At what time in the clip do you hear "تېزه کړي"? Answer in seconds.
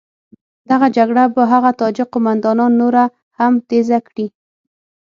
3.69-4.27